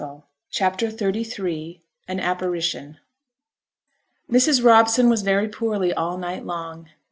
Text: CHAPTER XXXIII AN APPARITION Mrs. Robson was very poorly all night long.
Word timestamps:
CHAPTER 0.49 0.89
XXXIII 0.89 1.83
AN 2.07 2.19
APPARITION 2.19 2.97
Mrs. 4.31 4.63
Robson 4.65 5.11
was 5.11 5.21
very 5.21 5.47
poorly 5.47 5.93
all 5.93 6.17
night 6.17 6.43
long. 6.43 6.89